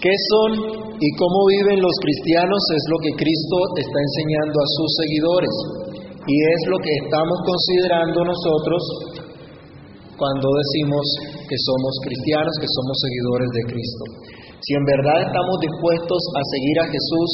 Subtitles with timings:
[0.00, 0.50] ¿Qué son
[0.96, 2.56] y cómo viven los cristianos?
[2.72, 5.54] Es lo que Cristo está enseñando a sus seguidores
[6.24, 8.80] y es lo que estamos considerando nosotros
[10.16, 11.04] cuando decimos
[11.44, 14.04] que somos cristianos, que somos seguidores de Cristo.
[14.64, 17.30] Si en verdad estamos dispuestos a seguir a Jesús,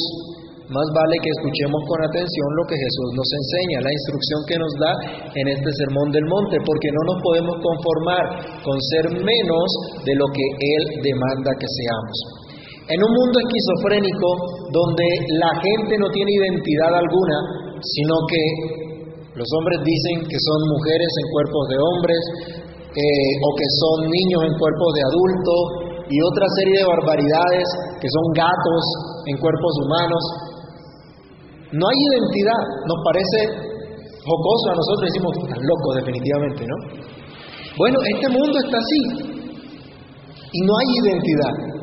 [0.67, 4.73] más vale que escuchemos con atención lo que Jesús nos enseña, la instrucción que nos
[4.83, 4.91] da
[5.39, 8.25] en este sermón del monte, porque no nos podemos conformar
[8.59, 9.67] con ser menos
[10.03, 12.46] de lo que Él demanda que seamos.
[12.87, 14.29] En un mundo esquizofrénico
[14.71, 15.07] donde
[15.43, 17.37] la gente no tiene identidad alguna,
[17.83, 18.43] sino que
[19.35, 22.21] los hombres dicen que son mujeres en cuerpos de hombres,
[22.95, 25.61] eh, o que son niños en cuerpos de adultos,
[26.07, 27.67] y otra serie de barbaridades
[27.99, 28.83] que son gatos
[29.27, 30.23] en cuerpos humanos,
[31.75, 33.39] no hay identidad, nos parece
[34.23, 36.77] jocoso a nosotros, decimos, están locos definitivamente, ¿no?
[37.77, 39.01] Bueno, este mundo está así
[40.51, 41.76] y no hay identidad.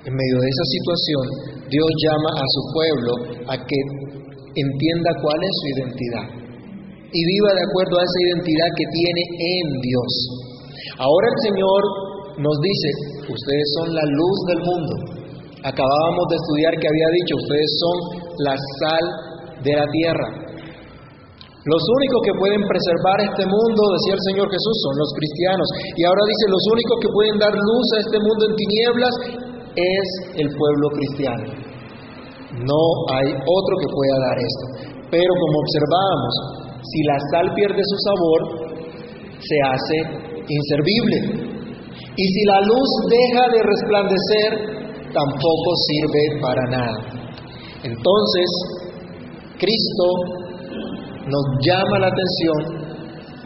[0.00, 1.24] En medio de esa situación,
[1.68, 3.12] Dios llama a su pueblo
[3.52, 3.80] a que
[4.56, 6.26] entienda cuál es su identidad
[7.12, 10.12] y viva de acuerdo a esa identidad que tiene en Dios.
[11.04, 11.80] Ahora el Señor
[12.40, 12.88] nos dice,
[13.28, 14.94] ustedes son la luz del mundo.
[15.68, 17.96] Acabábamos de estudiar que había dicho, ustedes son
[18.48, 19.04] la sal
[19.60, 20.28] de la tierra.
[21.60, 25.68] Los únicos que pueden preservar este mundo, decía el Señor Jesús, son los cristianos.
[25.92, 29.14] Y ahora dice, los únicos que pueden dar luz a este mundo en tinieblas
[29.76, 31.44] es el pueblo cristiano.
[32.50, 32.82] No
[33.14, 34.66] hay otro que pueda dar esto.
[35.10, 36.34] Pero como observábamos,
[36.82, 38.40] si la sal pierde su sabor,
[39.38, 39.96] se hace
[40.48, 41.50] inservible.
[42.16, 44.50] Y si la luz deja de resplandecer,
[45.12, 46.98] tampoco sirve para nada.
[47.82, 48.48] Entonces,
[49.58, 50.06] Cristo
[51.26, 52.80] nos llama la atención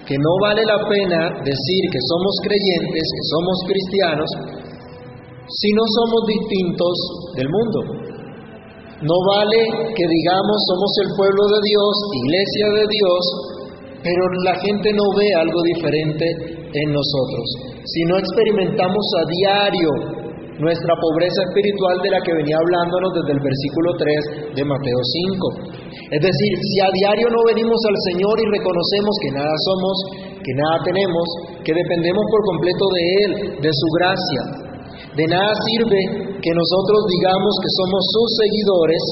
[0.07, 4.31] que no vale la pena decir que somos creyentes, que somos cristianos,
[5.55, 6.95] si no somos distintos
[7.37, 7.79] del mundo.
[9.03, 9.61] No vale
[9.95, 11.93] que digamos somos el pueblo de Dios,
[12.25, 13.23] iglesia de Dios,
[14.03, 16.27] pero la gente no ve algo diferente
[16.75, 17.47] en nosotros.
[17.85, 19.91] Si no experimentamos a diario
[20.59, 25.75] nuestra pobreza espiritual de la que venía hablándonos desde el versículo 3 de Mateo 5.
[26.15, 29.97] Es decir, si a diario no venimos al Señor y reconocemos que nada somos,
[30.39, 31.27] que nada tenemos,
[31.67, 33.31] que dependemos por completo de Él,
[33.67, 34.43] de su gracia,
[35.15, 36.01] de nada sirve
[36.43, 39.03] que nosotros digamos que somos sus seguidores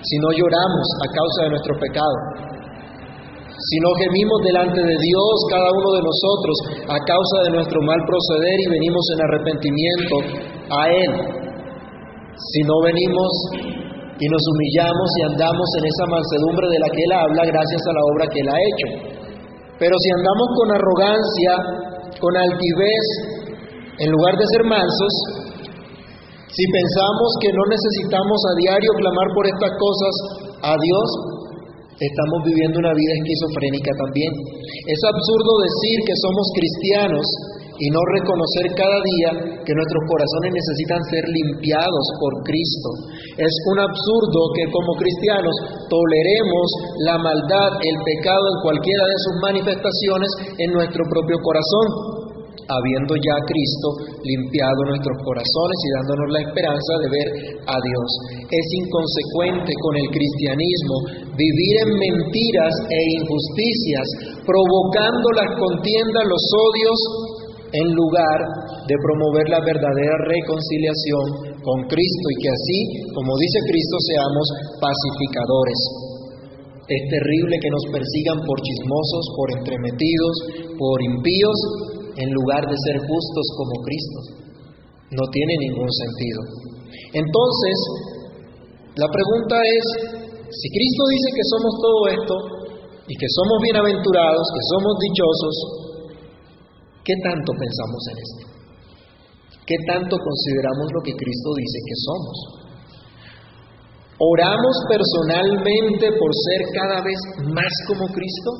[0.00, 2.16] si no lloramos a causa de nuestro pecado,
[3.60, 6.56] si no gemimos delante de Dios cada uno de nosotros
[6.88, 10.16] a causa de nuestro mal proceder y venimos en arrepentimiento
[10.72, 11.12] a Él,
[12.40, 13.30] si no venimos
[14.16, 17.92] y nos humillamos y andamos en esa mansedumbre de la que Él habla gracias a
[17.92, 18.88] la obra que Él ha hecho.
[19.76, 21.52] Pero si andamos con arrogancia,
[22.20, 23.06] con altivez,
[24.00, 25.14] en lugar de ser mansos,
[26.50, 30.14] si pensamos que no necesitamos a diario clamar por estas cosas
[30.66, 31.06] a Dios,
[32.00, 34.32] estamos viviendo una vida esquizofrénica también.
[34.88, 37.26] Es absurdo decir que somos cristianos
[37.80, 39.30] y no reconocer cada día
[39.64, 42.88] que nuestros corazones necesitan ser limpiados por Cristo.
[43.36, 45.54] Es un absurdo que como cristianos
[45.88, 46.66] toleremos
[47.04, 52.20] la maldad, el pecado en cualquiera de sus manifestaciones en nuestro propio corazón
[52.68, 53.88] habiendo ya Cristo
[54.24, 57.28] limpiado nuestros corazones y dándonos la esperanza de ver
[57.64, 58.08] a Dios.
[58.50, 60.96] Es inconsecuente con el cristianismo
[61.36, 64.06] vivir en mentiras e injusticias,
[64.44, 67.00] provocando las contiendas, los odios,
[67.70, 68.38] en lugar
[68.86, 72.78] de promover la verdadera reconciliación con Cristo y que así,
[73.14, 74.46] como dice Cristo, seamos
[74.82, 75.80] pacificadores.
[76.90, 80.34] Es terrible que nos persigan por chismosos, por entremetidos,
[80.74, 81.58] por impíos,
[82.20, 84.20] en lugar de ser justos como Cristo.
[85.10, 86.40] No tiene ningún sentido.
[87.16, 87.76] Entonces,
[88.94, 89.84] la pregunta es,
[90.52, 92.34] si Cristo dice que somos todo esto
[93.08, 95.54] y que somos bienaventurados, que somos dichosos,
[97.02, 98.44] ¿qué tanto pensamos en esto?
[99.64, 102.36] ¿Qué tanto consideramos lo que Cristo dice que somos?
[104.20, 107.18] ¿Oramos personalmente por ser cada vez
[107.54, 108.50] más como Cristo?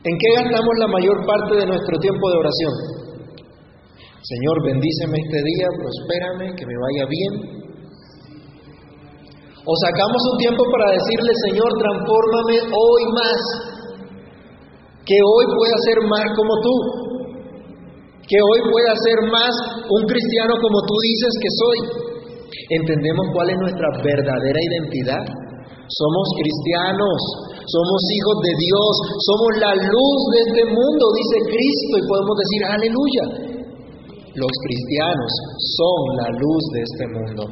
[0.00, 2.72] ¿En qué gastamos la mayor parte de nuestro tiempo de oración?
[4.24, 7.32] Señor, bendíceme este día, prospérame, que me vaya bien.
[9.60, 13.40] O sacamos un tiempo para decirle, Señor, transfórmame hoy más,
[15.04, 16.74] que hoy pueda ser más como tú,
[18.24, 19.52] que hoy pueda ser más
[19.84, 21.78] un cristiano como tú dices que soy.
[22.72, 25.24] ¿Entendemos cuál es nuestra verdadera identidad?
[25.90, 27.18] Somos cristianos,
[27.66, 28.92] somos hijos de Dios,
[29.26, 33.24] somos la luz de este mundo, dice Cristo, y podemos decir aleluya.
[34.38, 35.32] Los cristianos
[35.74, 37.42] son la luz de este mundo.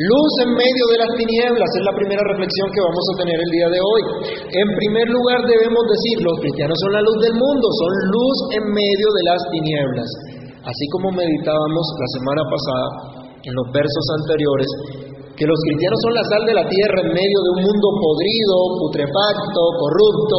[0.00, 3.50] Luz en medio de las tinieblas es la primera reflexión que vamos a tener el
[3.52, 4.02] día de hoy.
[4.56, 8.64] En primer lugar debemos decir, los cristianos son la luz del mundo, son luz en
[8.72, 10.08] medio de las tinieblas.
[10.64, 12.88] Así como meditábamos la semana pasada
[13.44, 14.68] en los versos anteriores,
[15.40, 18.76] que los cristianos son la sal de la tierra en medio de un mundo podrido,
[18.76, 20.36] putrefacto, corrupto,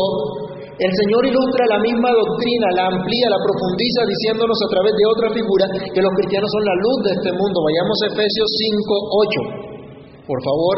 [0.81, 5.29] el Señor ilustra la misma doctrina, la amplía, la profundiza, diciéndonos a través de otra
[5.29, 7.61] figura que los cristianos son la luz de este mundo.
[7.61, 10.25] Vayamos a Efesios 5.8.
[10.25, 10.75] Por favor,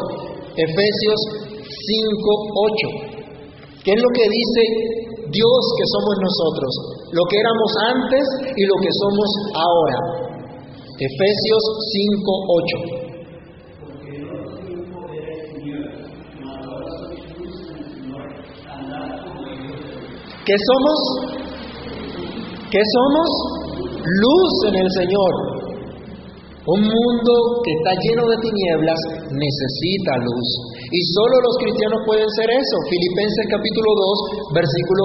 [0.60, 1.20] Efesios
[1.68, 3.24] 5.8.
[3.80, 4.62] ¿Qué es lo que dice
[5.31, 6.72] Dios que somos nosotros?
[7.12, 8.24] Lo que éramos antes
[8.60, 10.28] y lo que somos ahora.
[11.00, 11.64] Efesios
[13.03, 13.03] 5.8.
[20.44, 21.00] ¿Qué somos?
[22.68, 23.30] ¿Qué somos?
[24.04, 25.34] Luz en el Señor.
[26.68, 29.00] Un mundo que está lleno de tinieblas
[29.31, 30.48] necesita luz.
[30.92, 32.75] Y solo los cristianos pueden ser eso.
[32.92, 33.90] Filipenses capítulo
[34.51, 35.04] 2, versículo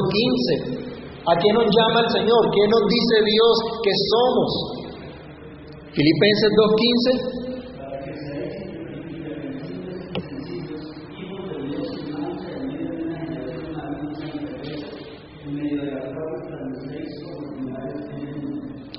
[0.75, 0.99] 15.
[1.23, 2.43] ¿A qué nos llama el Señor?
[2.51, 3.55] ¿Qué nos dice Dios
[3.87, 4.51] que somos?
[5.95, 6.51] Filipenses
[7.39, 7.48] 2.15.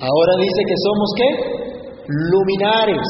[0.00, 1.28] Ahora dice que somos qué?
[2.08, 3.04] Luminares.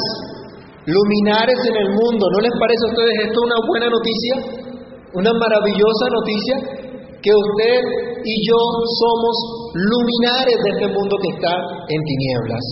[0.91, 2.27] Luminares en el mundo.
[2.35, 4.35] ¿No les parece a ustedes esto una buena noticia?
[5.15, 6.55] Una maravillosa noticia.
[7.23, 7.79] Que usted
[8.27, 8.59] y yo
[8.99, 9.35] somos
[9.75, 11.55] luminares de este mundo que está
[11.87, 12.65] en tinieblas.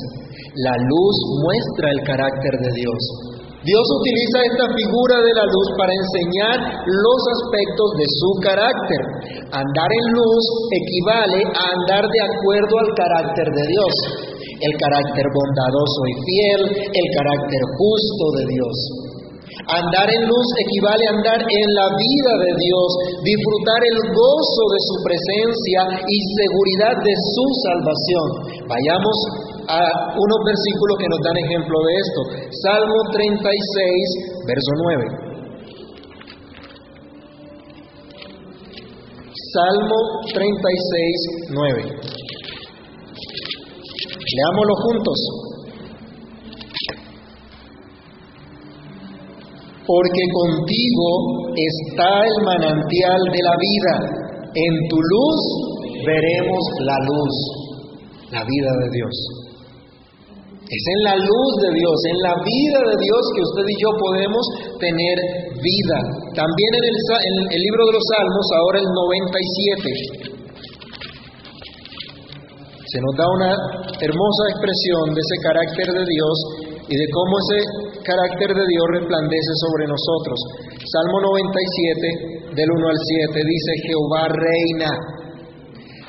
[0.66, 3.27] La luz muestra el carácter de Dios.
[3.66, 9.02] Dios utiliza esta figura de la luz para enseñar los aspectos de su carácter.
[9.50, 10.44] Andar en luz
[10.78, 13.94] equivale a andar de acuerdo al carácter de Dios.
[14.62, 18.76] El carácter bondadoso y fiel, el carácter justo de Dios.
[19.68, 22.90] Andar en luz equivale a andar en la vida de Dios,
[23.26, 28.28] disfrutar el gozo de su presencia y seguridad de su salvación.
[28.70, 29.16] Vayamos
[29.68, 29.80] a
[30.16, 32.20] unos versículos que nos dan ejemplo de esto.
[32.64, 33.44] Salmo 36,
[34.48, 35.28] verso 9.
[39.52, 39.98] Salmo
[40.32, 41.84] 36, 9.
[44.36, 45.18] Leámoslo juntos.
[49.86, 51.08] Porque contigo
[51.56, 53.94] está el manantial de la vida.
[54.54, 55.40] En tu luz
[56.06, 57.34] veremos la luz,
[58.32, 59.47] la vida de Dios.
[60.68, 63.88] Es en la luz de Dios, en la vida de Dios que usted y yo
[63.96, 64.44] podemos
[64.76, 65.16] tener
[65.64, 65.98] vida.
[66.36, 70.28] También en el, libro de los Salmos, ahora el 97,
[72.84, 73.52] se nos da una
[73.96, 76.36] hermosa expresión de ese carácter de Dios
[76.84, 77.58] y de cómo ese
[78.04, 80.36] carácter de Dios resplandece sobre nosotros.
[80.84, 83.00] Salmo 97, del 1 al
[83.32, 85.17] 7, dice, Jehová reina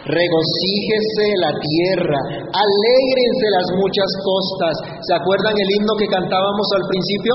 [0.10, 2.20] regocíjese la tierra,
[2.50, 4.74] alégrense las muchas costas.
[5.06, 7.34] ¿Se acuerdan el himno que cantábamos al principio?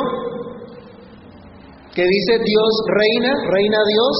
[1.95, 4.17] Que dice Dios reina, reina Dios.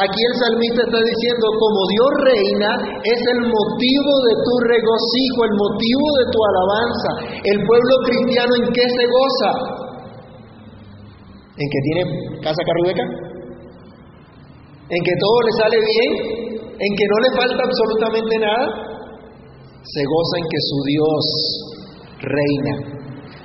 [0.00, 2.70] Aquí el salmista está diciendo, como Dios reina,
[3.04, 7.10] es el motivo de tu regocijo, el motivo de tu alabanza.
[7.44, 9.50] El pueblo cristiano en qué se goza?
[11.58, 12.02] ¿En que tiene
[12.40, 13.04] casa carrubeca?
[14.88, 16.47] ¿En que todo le sale bien?
[16.78, 18.66] En que no le falta absolutamente nada,
[19.82, 21.24] se goza en que su Dios
[22.22, 22.74] reina.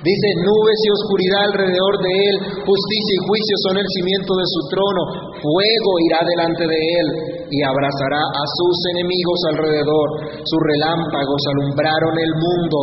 [0.04, 4.60] Dice, nubes y oscuridad alrededor de él, justicia y juicio son el cimiento de su
[4.68, 5.02] trono,
[5.40, 10.08] fuego irá delante de él y abrazará a sus enemigos alrededor.
[10.44, 12.78] Sus relámpagos alumbraron el mundo,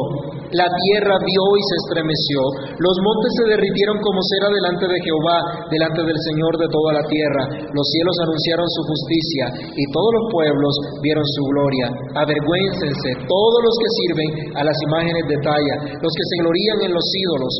[0.51, 2.39] la tierra vio y se estremeció,
[2.75, 5.38] los montes se derritieron como cera delante de Jehová,
[5.72, 7.44] delante del Señor de toda la tierra.
[7.72, 11.88] Los cielos anunciaron su justicia y todos los pueblos vieron su gloria.
[12.20, 16.94] Avergüéncense todos los que sirven a las imágenes de talla, los que se glorían en
[17.00, 17.53] los ídolos,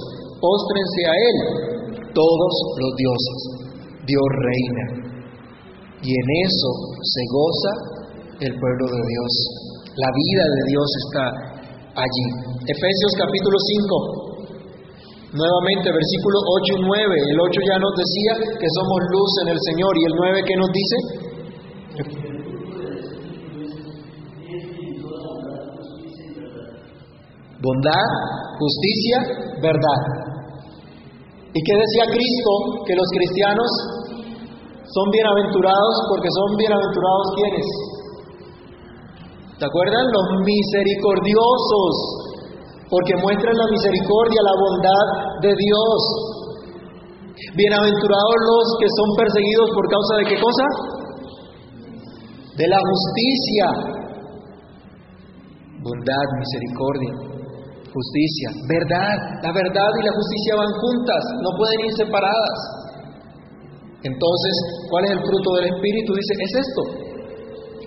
[0.43, 1.38] póstrense a Él
[2.12, 3.39] todos los dioses.
[4.03, 5.11] Dios reina.
[6.01, 7.72] Y en eso se goza
[8.41, 9.34] el pueblo de Dios.
[10.01, 11.24] La vida de Dios está
[11.93, 12.25] allí.
[12.65, 15.38] Efesios capítulo 5.
[15.38, 17.05] Nuevamente, versículo 8 y 9.
[17.05, 19.93] El 8 ya nos decía que somos luz en el Señor.
[19.93, 20.98] ¿Y el 9 qué nos dice?
[27.62, 28.08] Bondad,
[28.58, 29.17] justicia,
[29.62, 30.01] verdad.
[31.53, 32.51] ¿Y qué decía Cristo?
[32.89, 33.70] Que los cristianos
[34.91, 37.67] son bienaventurados porque son bienaventurados quienes.
[39.57, 40.05] ¿Se acuerdan?
[40.12, 41.95] Los misericordiosos.
[42.91, 45.05] porque muestran la misericordia, la bondad
[45.48, 46.00] de Dios.
[47.55, 50.65] Bienaventurados los que son perseguidos por causa de qué cosa?
[52.60, 53.65] De la justicia.
[55.79, 57.13] Bondad, misericordia,
[57.95, 59.15] justicia, verdad.
[59.39, 62.60] La verdad y la justicia van juntas, no pueden ir separadas.
[64.03, 64.53] Entonces,
[64.89, 66.10] ¿cuál es el fruto del Espíritu?
[66.13, 66.81] Dice, es esto.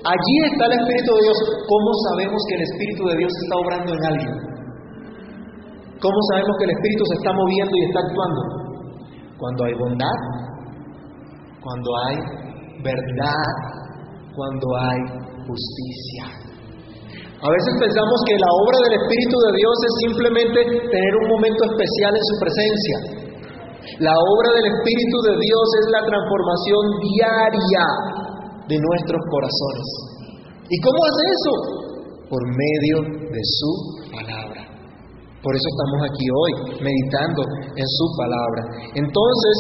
[0.05, 1.39] Allí está el Espíritu de Dios.
[1.67, 4.35] ¿Cómo sabemos que el Espíritu de Dios está obrando en alguien?
[5.99, 8.41] ¿Cómo sabemos que el Espíritu se está moviendo y está actuando?
[9.41, 10.19] Cuando hay bondad,
[11.65, 12.17] cuando hay
[12.85, 13.51] verdad,
[14.37, 15.01] cuando hay
[15.49, 16.25] justicia.
[17.41, 21.63] A veces pensamos que la obra del Espíritu de Dios es simplemente tener un momento
[21.73, 23.24] especial en su presencia.
[24.01, 27.85] La obra del Espíritu de Dios es la transformación diaria
[28.69, 29.89] de nuestros corazones.
[30.73, 31.53] ¿Y cómo hace eso?
[32.33, 32.97] Por medio
[33.29, 33.71] de su
[34.09, 34.63] palabra.
[35.45, 37.45] Por eso estamos aquí hoy, meditando
[37.77, 38.63] en su palabra.
[38.97, 39.57] Entonces,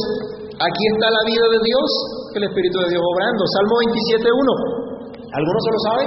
[0.57, 1.88] aquí está la vida de Dios,
[2.40, 3.45] el Espíritu de Dios obrando.
[3.61, 5.21] Salmo 27.1.
[5.28, 6.04] ¿Alguno se lo sabe?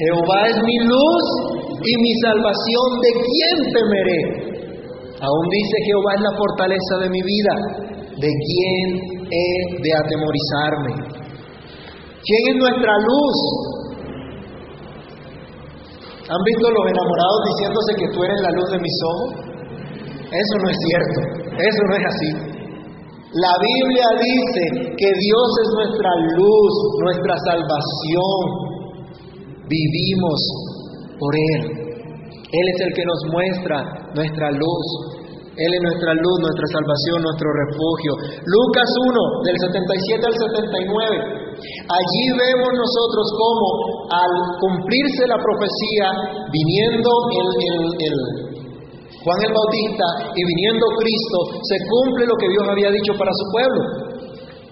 [0.00, 1.24] Jehová es mi luz
[1.84, 4.47] y mi salvación, ¿de quién temeré?
[5.20, 7.54] Aún dice Jehová es la fortaleza de mi vida,
[8.22, 8.86] ¿de quién
[9.26, 9.50] he
[9.82, 10.92] de atemorizarme?
[12.22, 13.36] ¿Quién es nuestra luz?
[16.28, 19.48] ¿Han visto los enamorados diciéndose que tú eres la luz de mis ojos?
[20.28, 21.18] Eso no es cierto,
[21.56, 22.30] eso no es así.
[23.32, 26.72] La Biblia dice que Dios es nuestra luz,
[27.02, 28.44] nuestra salvación.
[29.68, 30.40] Vivimos
[31.18, 31.87] por Él.
[32.48, 33.76] Él es el que nos muestra
[34.16, 34.86] nuestra luz.
[35.58, 38.12] Él es nuestra luz, nuestra salvación, nuestro refugio.
[38.46, 41.48] Lucas 1, del 77 al 79.
[41.58, 43.68] Allí vemos nosotros cómo
[44.14, 46.06] al cumplirse la profecía,
[46.54, 47.10] viniendo
[48.06, 48.16] el,
[49.18, 53.44] Juan el Bautista y viniendo Cristo, se cumple lo que Dios había dicho para su
[53.50, 53.82] pueblo.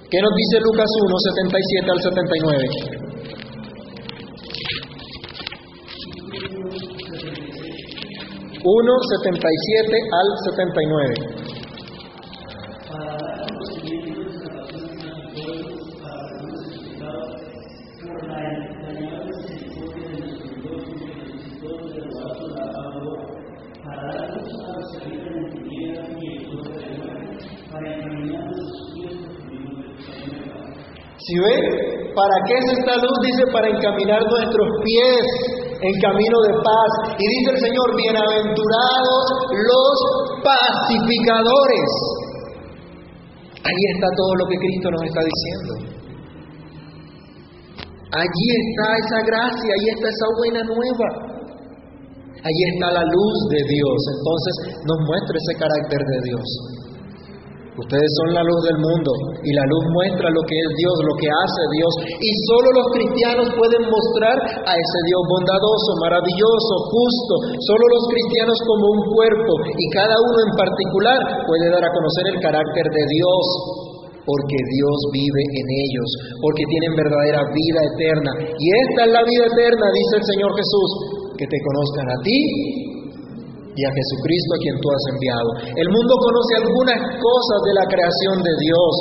[0.07, 3.06] ¿Qué nos dice Lucas 1, 77 al 79?
[8.67, 11.47] 1, 77 al 79.
[31.19, 31.55] Si ve,
[32.15, 33.15] ¿para qué es esta luz?
[33.23, 36.91] Dice, para encaminar nuestros pies en camino de paz.
[37.19, 39.97] Y dice el Señor, bienaventurados los
[40.45, 41.91] pacificadores.
[43.67, 45.97] Ahí está todo lo que Cristo nos está diciendo.
[48.15, 51.09] Allí está esa gracia, ahí está esa buena nueva.
[52.47, 53.99] Allí está la luz de Dios.
[54.17, 54.55] Entonces
[54.87, 56.76] nos muestra ese carácter de Dios.
[57.77, 59.13] Ustedes son la luz del mundo
[59.45, 61.93] y la luz muestra lo que es Dios, lo que hace Dios.
[62.25, 67.35] Y solo los cristianos pueden mostrar a ese Dios bondadoso, maravilloso, justo.
[67.69, 72.25] Solo los cristianos como un cuerpo y cada uno en particular puede dar a conocer
[72.33, 73.45] el carácter de Dios.
[74.25, 76.09] Porque Dios vive en ellos,
[76.43, 78.33] porque tienen verdadera vida eterna.
[78.59, 80.91] Y esta es la vida eterna, dice el Señor Jesús,
[81.39, 82.96] que te conozcan a ti
[83.77, 85.49] y a Jesucristo a quien tú has enviado.
[85.77, 88.93] El mundo conoce algunas cosas de la creación de Dios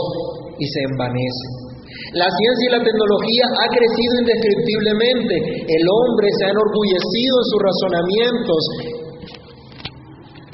[0.60, 1.66] y se envanece.
[2.12, 5.36] La ciencia y la tecnología ha crecido indescriptiblemente.
[5.64, 8.62] El hombre se ha enorgullecido en sus razonamientos.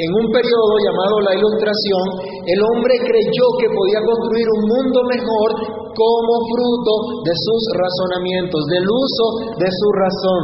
[0.02, 2.06] En un periodo llamado la Ilustración,
[2.46, 5.50] el hombre creyó que podía construir un mundo mejor
[5.94, 6.94] como fruto
[7.26, 9.26] de sus razonamientos, del uso
[9.62, 10.42] de su razón.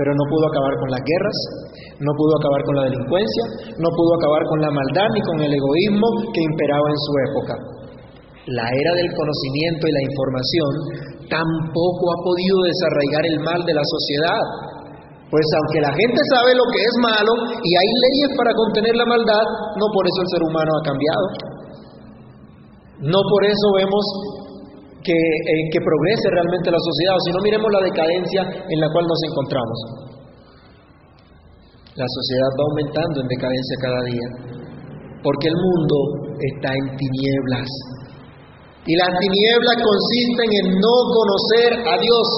[0.00, 1.38] Pero no pudo acabar con las guerras,
[2.00, 3.44] no pudo acabar con la delincuencia,
[3.76, 7.54] no pudo acabar con la maldad ni con el egoísmo que imperaba en su época.
[8.56, 10.70] La era del conocimiento y la información
[11.28, 14.40] tampoco ha podido desarraigar el mal de la sociedad.
[15.28, 19.06] Pues aunque la gente sabe lo que es malo y hay leyes para contener la
[19.06, 19.44] maldad,
[19.76, 21.26] no por eso el ser humano ha cambiado.
[23.12, 24.04] No por eso vemos
[25.04, 28.42] que, eh, que progrese realmente la sociedad, sino miremos la decadencia
[28.72, 29.78] en la cual nos encontramos.
[31.98, 34.28] La sociedad va aumentando en decadencia cada día,
[35.26, 35.96] porque el mundo
[36.38, 37.66] está en tinieblas.
[38.86, 42.28] Y las tinieblas consisten en no conocer a Dios,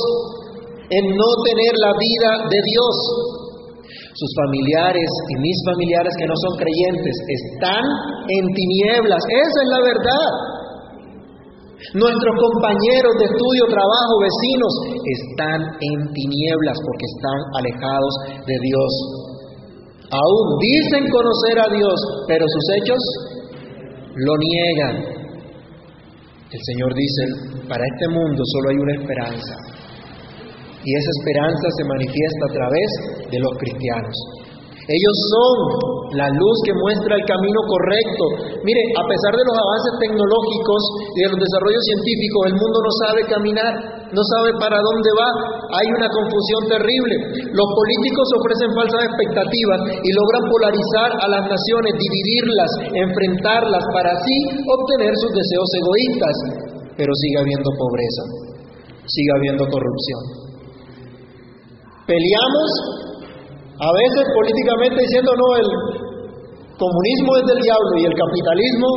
[0.89, 2.97] en no tener la vida de Dios.
[4.17, 7.85] Sus familiares y mis familiares que no son creyentes están
[8.29, 9.21] en tinieblas.
[9.21, 10.29] Esa es la verdad.
[11.93, 14.75] Nuestros compañeros de estudio, trabajo, vecinos
[15.13, 18.15] están en tinieblas porque están alejados
[18.49, 19.32] de Dios.
[20.13, 21.97] Aún dicen conocer a Dios,
[22.29, 23.01] pero sus hechos
[24.15, 24.97] lo niegan.
[26.53, 29.55] El Señor dice, para este mundo solo hay una esperanza.
[30.85, 32.89] Y esa esperanza se manifiesta a través
[33.31, 34.17] de los cristianos.
[34.83, 35.55] Ellos son
[36.19, 38.25] la luz que muestra el camino correcto.
[38.67, 40.83] Mire, a pesar de los avances tecnológicos
[41.15, 43.73] y de los desarrollos científicos, el mundo no sabe caminar,
[44.11, 45.29] no sabe para dónde va.
[45.79, 47.15] Hay una confusión terrible.
[47.55, 52.71] Los políticos ofrecen falsas expectativas y logran polarizar a las naciones, dividirlas,
[53.07, 54.37] enfrentarlas para así
[54.67, 56.37] obtener sus deseos egoístas.
[56.99, 58.23] Pero sigue habiendo pobreza,
[59.07, 60.21] sigue habiendo corrupción.
[62.03, 63.12] Peleamos
[63.79, 65.69] a veces políticamente diciendo, no, el
[66.77, 68.89] comunismo es del diablo y el capitalismo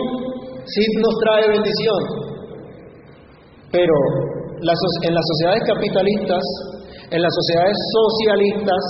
[0.65, 2.01] sí nos trae bendición.
[3.71, 3.95] Pero
[4.59, 6.43] en las sociedades capitalistas,
[7.11, 8.83] en las sociedades socialistas,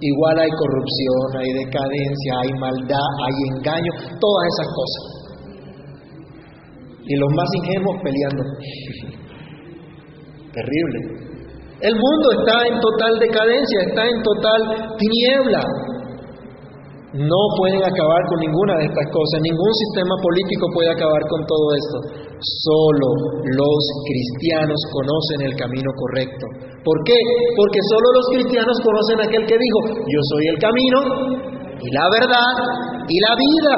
[0.00, 5.04] igual hay corrupción, hay decadencia, hay maldad, hay engaño, todas esas cosas.
[7.06, 8.42] Y los más ingenuos peleando.
[10.54, 11.33] Terrible.
[11.84, 14.60] El mundo está en total decadencia, está en total
[14.96, 15.60] tiniebla.
[17.12, 21.66] No pueden acabar con ninguna de estas cosas, ningún sistema político puede acabar con todo
[21.76, 21.96] esto.
[22.40, 23.06] Solo
[23.44, 26.44] los cristianos conocen el camino correcto.
[26.82, 27.20] ¿Por qué?
[27.54, 30.98] Porque solo los cristianos conocen aquel que dijo, yo soy el camino
[31.84, 32.54] y la verdad
[33.12, 33.74] y la vida.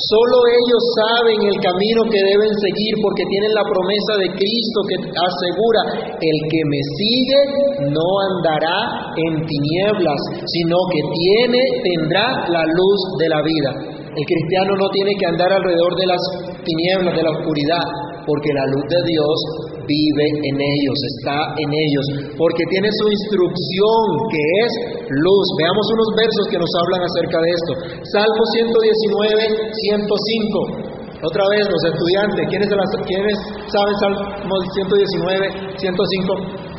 [0.00, 4.96] Solo ellos saben el camino que deben seguir porque tienen la promesa de Cristo que
[4.96, 5.82] asegura,
[6.16, 7.40] el que me sigue
[7.92, 13.70] no andará en tinieblas, sino que tiene, tendrá la luz de la vida.
[14.08, 16.22] El cristiano no tiene que andar alrededor de las
[16.64, 17.84] tinieblas, de la oscuridad,
[18.24, 22.04] porque la luz de Dios vive en ellos, está en ellos,
[22.36, 24.72] porque tiene su instrucción que es
[25.08, 25.46] luz.
[25.58, 27.72] Veamos unos versos que nos hablan acerca de esto.
[28.12, 31.00] Salmo 119, 105.
[31.20, 32.68] Otra vez los estudiantes, ¿quiénes,
[33.04, 33.36] ¿quiénes
[33.68, 36.70] saben Salmo 119, 105?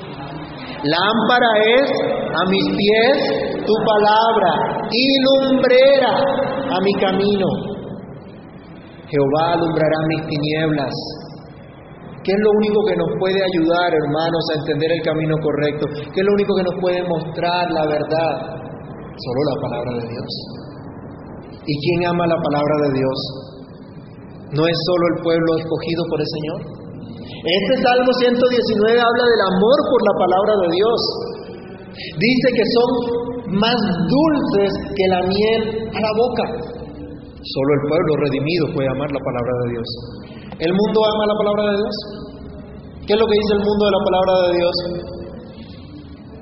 [0.82, 1.90] Lámpara es
[2.34, 3.18] a mis pies
[3.66, 6.14] tu palabra y lumbrera
[6.74, 7.48] a mi camino.
[9.06, 11.21] Jehová alumbrará mis tinieblas
[12.24, 15.90] ¿Qué es lo único que nos puede ayudar, hermanos, a entender el camino correcto?
[16.14, 18.34] ¿Qué es lo único que nos puede mostrar la verdad?
[19.18, 20.32] Solo la palabra de Dios.
[21.66, 23.18] ¿Y quién ama la palabra de Dios?
[24.54, 26.60] ¿No es solo el pueblo escogido por el Señor?
[27.42, 31.00] Este Salmo 119 habla del amor por la palabra de Dios.
[32.22, 32.90] Dice que son
[33.58, 36.46] más dulces que la miel a la boca.
[37.42, 39.90] Solo el pueblo redimido puede amar la palabra de Dios.
[40.62, 41.96] ¿El mundo ama la palabra de Dios?
[43.02, 44.76] ¿Qué es lo que dice el mundo de la palabra de Dios?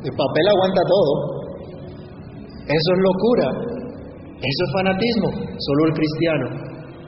[0.03, 1.13] El papel aguanta todo.
[2.67, 3.47] Eso es locura.
[4.43, 5.29] Eso es fanatismo.
[5.31, 6.47] Solo el cristiano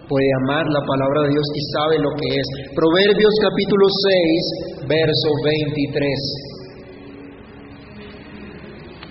[0.07, 2.47] puede amar la palabra de Dios y sabe lo que es.
[2.79, 5.99] Proverbios capítulo 6, verso 23.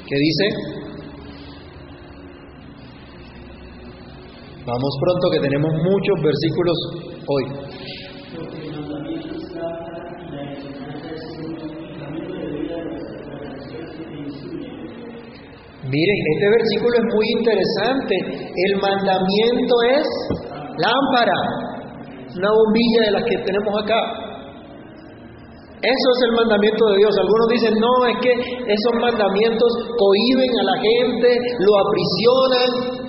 [0.09, 0.47] ¿Qué dice?
[4.65, 7.45] Vamos pronto que tenemos muchos versículos hoy.
[15.90, 18.14] Miren, este versículo es muy interesante.
[18.55, 20.07] El mandamiento es
[20.79, 21.40] lámpara,
[22.37, 24.01] una bombilla de las que tenemos acá.
[25.81, 27.16] Eso es el mandamiento de Dios.
[27.16, 33.00] Algunos dicen, no, es que esos mandamientos cohiben a la gente, lo aprisionan,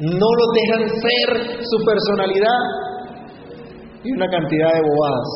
[0.00, 1.28] no lo dejan ser
[1.60, 2.60] su personalidad
[4.02, 5.30] y una cantidad de bobadas.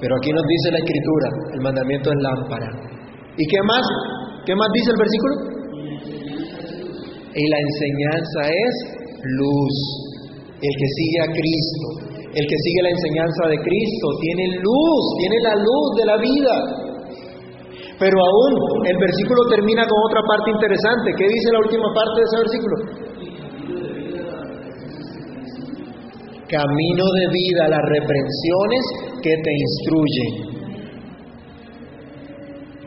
[0.00, 2.70] Pero aquí nos dice la escritura, el mandamiento es lámpara.
[3.36, 3.82] ¿Y qué más?
[4.46, 5.34] ¿Qué más dice el versículo?
[7.34, 8.74] Y la enseñanza es
[9.34, 9.74] luz.
[10.62, 11.86] El que sigue a Cristo,
[12.34, 16.54] el que sigue la enseñanza de Cristo, tiene luz, tiene la luz de la vida.
[17.98, 18.52] Pero aún
[18.86, 21.10] el versículo termina con otra parte interesante.
[21.18, 22.74] ¿Qué dice la última parte de ese versículo?
[26.48, 28.82] Camino de vida, las reprensiones
[29.20, 30.48] que te instruyen.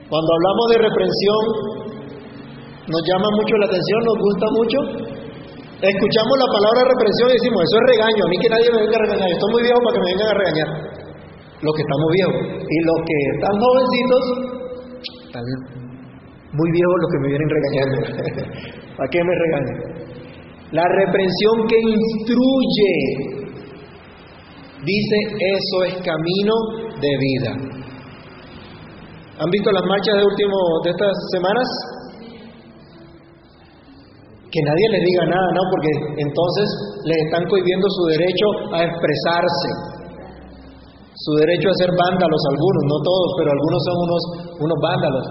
[0.10, 1.42] Cuando hablamos de reprensión,
[2.90, 4.78] nos llama mucho la atención, nos gusta mucho.
[5.78, 8.98] Escuchamos la palabra reprensión y decimos, eso es regaño, a mí que nadie me venga
[8.98, 10.70] a regañar, yo estoy muy viejo para que me vengan a regañar.
[11.62, 12.42] Los que estamos viejos.
[12.66, 14.24] Y los que están jovencitos,
[15.30, 15.46] están
[16.50, 17.96] muy viejos los que me vienen regañando.
[18.98, 19.78] ¿Para qué me regañan?
[20.72, 22.94] La reprensión que instruye,
[24.84, 26.54] dice, eso es camino
[27.00, 27.52] de vida.
[29.40, 31.68] ¿Han visto las marchas de último de estas semanas?
[34.52, 35.64] que nadie les diga nada, ¿no?
[35.72, 36.68] Porque entonces
[37.08, 39.70] les están cohibiendo su derecho a expresarse,
[41.16, 44.24] su derecho a ser vándalos, algunos, no todos, pero algunos son unos,
[44.60, 45.26] unos vándalos,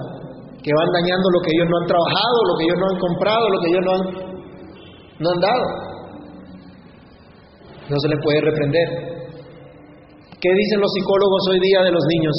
[0.65, 3.45] que van dañando lo que ellos no han trabajado, lo que ellos no han comprado,
[3.45, 4.05] lo que ellos no han,
[5.21, 5.67] no han dado.
[7.93, 8.89] No se les puede reprender.
[10.41, 12.37] ¿Qué dicen los psicólogos hoy día de los niños?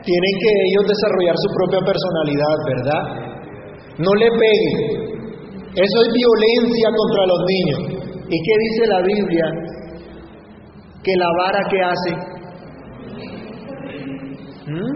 [0.00, 3.02] Tienen que ellos desarrollar su propia personalidad, ¿verdad?
[3.98, 4.76] No le peguen.
[5.76, 7.80] Eso es violencia contra los niños.
[8.32, 9.46] ¿Y qué dice la Biblia?
[11.04, 12.12] Que la vara que hace.
[14.72, 14.92] ¿Mm?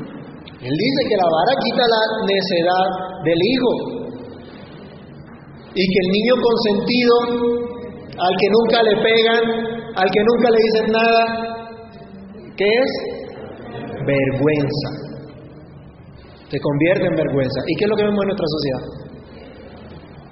[0.56, 2.02] Él dice que la vara quita la
[2.32, 2.86] necedad
[3.24, 3.70] del hijo.
[5.74, 7.14] Y que el niño consentido,
[8.16, 11.22] al que nunca le pegan, al que nunca le dicen nada,
[12.56, 12.90] ¿qué es?
[14.06, 14.88] Vergüenza.
[16.48, 17.60] Se convierte en vergüenza.
[17.66, 18.82] ¿Y qué es lo que vemos en nuestra sociedad?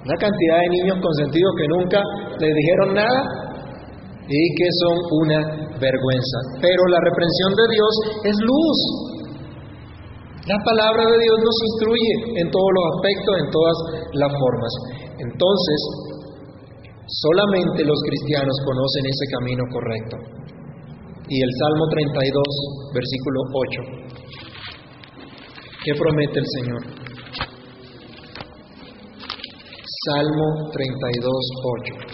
[0.05, 2.01] Una cantidad de niños consentidos que nunca
[2.39, 3.21] le dijeron nada
[4.27, 5.39] y que son una
[5.77, 6.37] vergüenza.
[6.61, 7.93] Pero la reprensión de Dios
[8.25, 8.79] es luz.
[10.47, 13.77] La palabra de Dios nos instruye en todos los aspectos, en todas
[14.13, 14.73] las formas.
[15.21, 15.79] Entonces,
[17.11, 20.15] solamente los cristianos conocen ese camino correcto.
[21.27, 22.43] Y el Salmo 32,
[22.95, 24.11] versículo 8.
[25.83, 26.81] ¿Qué promete el Señor?
[30.07, 31.31] Salmo 32,
[32.07, 32.11] 8.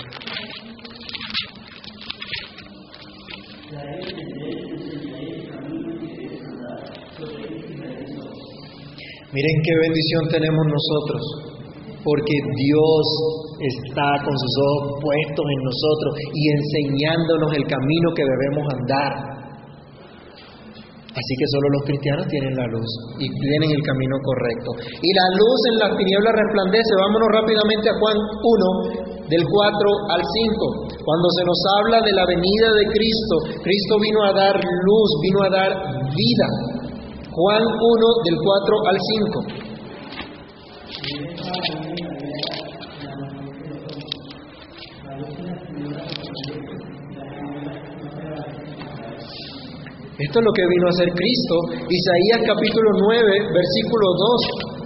[9.34, 11.47] Miren qué bendición tenemos nosotros,
[12.08, 13.04] porque Dios
[13.60, 19.12] está con sus ojos puestos en nosotros y enseñándonos el camino que debemos andar.
[21.12, 22.88] Así que solo los cristianos tienen la luz
[23.20, 24.70] y tienen el camino correcto.
[25.02, 26.92] Y la luz en las tinieblas resplandece.
[26.96, 31.04] Vámonos rápidamente a Juan 1, del 4 al 5.
[31.04, 33.36] Cuando se nos habla de la venida de Cristo,
[33.68, 35.72] Cristo vino a dar luz, vino a dar
[36.08, 36.48] vida.
[37.36, 38.98] Juan 1 del 4 al
[39.60, 39.67] 5.
[50.20, 51.56] Esto es lo que vino a hacer Cristo.
[51.88, 54.78] Isaías capítulo 9, versículo 2.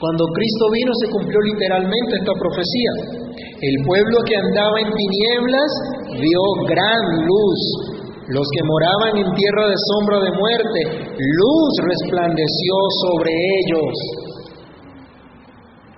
[0.00, 2.90] Cuando Cristo vino se cumplió literalmente esta profecía.
[3.62, 5.70] El pueblo que andaba en tinieblas
[6.18, 7.89] vio gran luz.
[8.30, 10.80] Los que moraban en tierra de sombra de muerte,
[11.18, 13.94] luz resplandeció sobre ellos.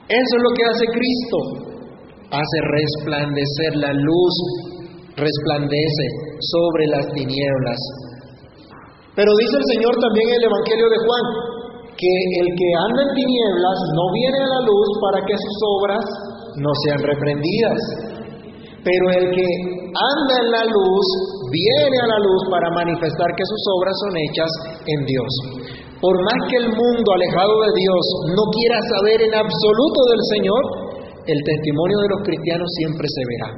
[0.08, 1.38] Eso es lo que hace Cristo.
[2.32, 4.34] Hace resplandecer la luz,
[5.12, 6.06] resplandece
[6.40, 7.80] sobre las tinieblas.
[9.12, 11.24] Pero dice el Señor también en el Evangelio de Juan,
[12.00, 16.04] que el que anda en tinieblas no viene a la luz para que sus obras
[16.56, 17.80] no sean reprendidas.
[18.80, 19.48] Pero el que
[19.92, 21.06] anda en la luz
[21.52, 24.52] viene a la luz para manifestar que sus obras son hechas
[24.88, 25.32] en Dios.
[26.00, 30.62] Por más que el mundo alejado de Dios no quiera saber en absoluto del Señor,
[31.28, 33.50] el testimonio de los cristianos siempre se verá.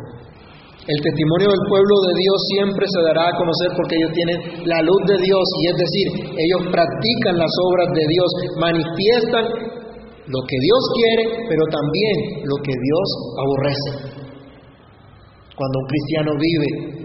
[0.85, 4.85] El testimonio del pueblo de Dios siempre se dará a conocer porque ellos tienen la
[4.85, 8.29] luz de Dios y es decir, ellos practican las obras de Dios,
[8.61, 9.45] manifiestan
[10.29, 13.07] lo que Dios quiere, pero también lo que Dios
[13.41, 13.91] aborrece.
[15.57, 17.04] Cuando un cristiano vive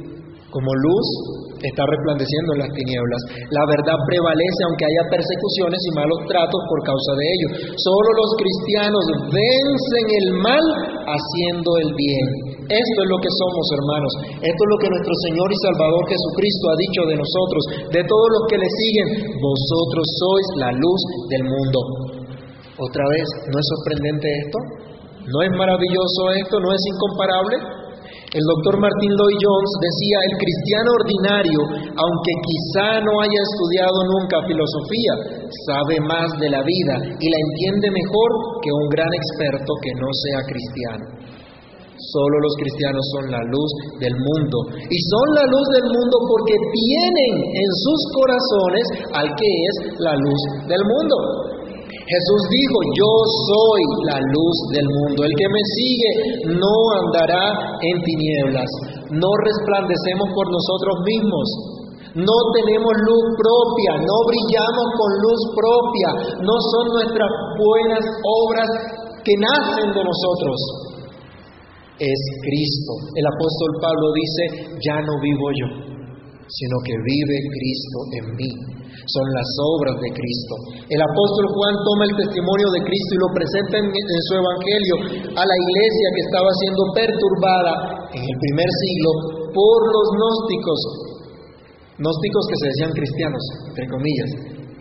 [0.50, 1.08] como luz,
[1.62, 3.22] está resplandeciendo en las tinieblas.
[3.52, 7.48] La verdad prevalece aunque haya persecuciones y malos tratos por causa de ello.
[7.78, 10.66] Solo los cristianos vencen el mal
[11.06, 12.26] haciendo el bien.
[12.70, 14.12] Esto es lo que somos, hermanos.
[14.46, 17.62] Esto es lo que nuestro Señor y Salvador Jesucristo ha dicho de nosotros,
[17.98, 19.08] de todos los que le siguen.
[19.42, 21.02] Vosotros sois la luz
[21.34, 21.80] del mundo.
[22.78, 24.60] Otra vez, ¿no es sorprendente esto?
[25.30, 26.58] ¿No es maravilloso esto?
[26.62, 27.79] ¿No es incomparable?
[28.30, 31.60] El doctor Martin Lloyd Jones decía, el cristiano ordinario,
[31.98, 37.90] aunque quizá no haya estudiado nunca filosofía, sabe más de la vida y la entiende
[37.90, 38.30] mejor
[38.62, 41.06] que un gran experto que no sea cristiano.
[41.98, 44.58] Solo los cristianos son la luz del mundo.
[44.78, 48.86] Y son la luz del mundo porque tienen en sus corazones
[49.20, 51.49] al que es la luz del mundo.
[52.10, 53.12] Jesús dijo, yo
[53.46, 55.22] soy la luz del mundo.
[55.22, 56.12] El que me sigue
[56.58, 56.74] no
[57.06, 58.70] andará en tinieblas.
[59.14, 61.46] No resplandecemos por nosotros mismos.
[62.18, 66.10] No tenemos luz propia, no brillamos con luz propia.
[66.42, 67.30] No son nuestras
[67.62, 68.70] buenas obras
[69.22, 70.58] que nacen de nosotros.
[72.02, 72.94] Es Cristo.
[73.14, 74.44] El apóstol Pablo dice,
[74.82, 75.99] ya no vivo yo.
[76.50, 78.52] Sino que vive Cristo en mí.
[78.90, 80.54] Son las obras de Cristo.
[80.90, 84.96] El apóstol Juan toma el testimonio de Cristo y lo presenta en, su evangelio
[85.34, 87.74] a la iglesia que estaba siendo perturbada
[88.14, 89.10] en el primer siglo
[89.50, 90.80] por los gnósticos,
[92.02, 94.30] gnósticos que se decían cristianos, entre comillas,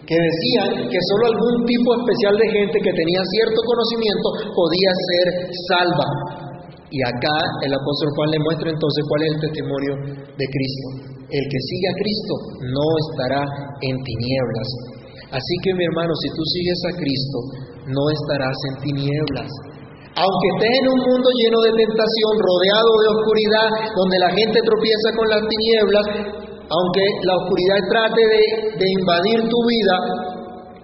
[0.05, 5.27] que decían que solo algún tipo especial de gente que tenía cierto conocimiento podía ser
[5.73, 6.09] salva.
[6.89, 9.93] Y acá el apóstol Juan le muestra entonces cuál es el testimonio
[10.37, 12.35] de Cristo el que sigue a Cristo
[12.73, 13.43] no estará
[13.85, 14.69] en tinieblas.
[15.29, 17.39] Así que mi hermano, si tú sigues a Cristo,
[17.93, 19.49] no estarás en tinieblas.
[20.17, 25.09] Aunque estés en un mundo lleno de tentación, rodeado de oscuridad, donde la gente tropieza
[25.15, 26.07] con las tinieblas,
[26.65, 28.43] aunque la oscuridad trate de,
[28.83, 29.97] de invadir tu vida,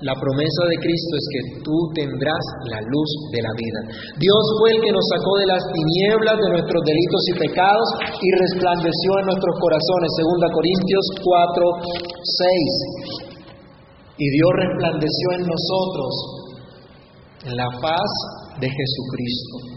[0.04, 3.80] la promesa de Cristo es que tú tendrás la luz de la vida.
[4.20, 7.88] Dios fue el que nos sacó de las tinieblas de nuestros delitos y pecados
[8.20, 10.08] y resplandeció en nuestros corazones.
[10.20, 11.88] Segunda Corintios 4,
[12.20, 13.24] 6.
[14.20, 16.12] Y Dios resplandeció en nosotros
[17.56, 18.10] la faz
[18.60, 19.73] de Jesucristo.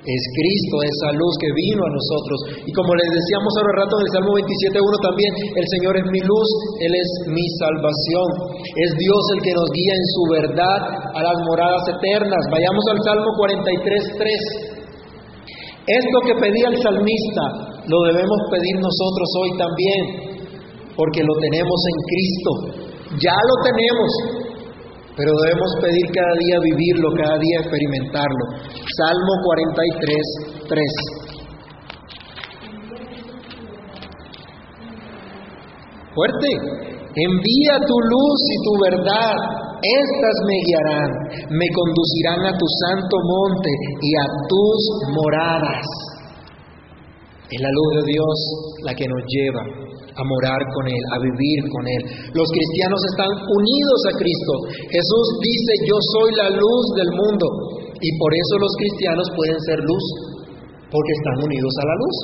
[0.00, 2.64] Es Cristo esa luz que vino a nosotros.
[2.64, 6.24] Y como les decíamos ahora rato en el Salmo 27.1 también, el Señor es mi
[6.24, 6.48] luz,
[6.80, 8.28] Él es mi salvación.
[8.64, 10.80] Es Dios el que nos guía en su verdad
[11.12, 12.42] a las moradas eternas.
[12.48, 14.80] Vayamos al Salmo 43.3.
[15.84, 17.44] Esto que pedía el salmista
[17.84, 20.00] lo debemos pedir nosotros hoy también,
[20.96, 22.50] porque lo tenemos en Cristo.
[23.20, 24.39] Ya lo tenemos,
[25.20, 28.56] pero debemos pedir cada día vivirlo, cada día experimentarlo.
[28.72, 30.16] Salmo 43,
[30.64, 30.80] 3.
[36.16, 36.48] Fuerte.
[37.12, 39.36] Envía tu luz y tu verdad,
[39.82, 41.10] estas me guiarán,
[41.50, 44.80] me conducirán a tu santo monte y a tus
[45.12, 45.84] moradas.
[47.50, 48.36] Es la luz de Dios
[48.84, 49.89] la que nos lleva
[50.20, 52.02] a morar con Él, a vivir con Él.
[52.36, 54.52] Los cristianos están unidos a Cristo.
[54.92, 57.46] Jesús dice, yo soy la luz del mundo.
[58.00, 60.04] Y por eso los cristianos pueden ser luz,
[60.88, 62.16] porque están unidos a la luz,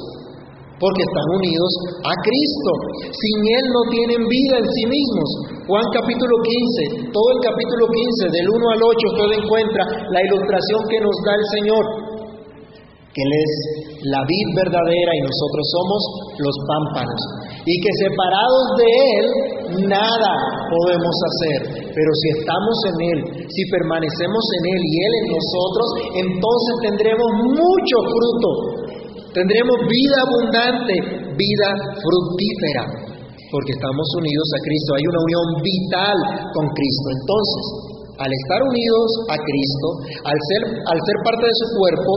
[0.80, 2.72] porque están unidos a Cristo.
[3.12, 5.28] Sin Él no tienen vida en sí mismos.
[5.68, 6.32] Juan capítulo
[7.00, 11.16] 15, todo el capítulo 15, del 1 al 8, usted encuentra la ilustración que nos
[11.24, 11.84] da el Señor,
[13.12, 13.52] que Él es
[14.12, 16.00] la vid verdadera y nosotros somos
[16.38, 17.20] los pámpanos
[17.66, 19.26] y que separados de Él
[19.90, 20.32] nada
[20.70, 21.90] podemos hacer.
[21.90, 23.18] Pero si estamos en Él,
[23.50, 25.88] si permanecemos en Él y Él en nosotros,
[26.22, 28.48] entonces tendremos mucho fruto,
[29.34, 30.94] tendremos vida abundante,
[31.34, 32.84] vida fructífera,
[33.50, 36.18] porque estamos unidos a Cristo, hay una unión vital
[36.54, 37.06] con Cristo.
[37.18, 37.64] Entonces,
[38.16, 39.88] al estar unidos a Cristo,
[40.24, 42.12] al ser, al ser parte de su cuerpo,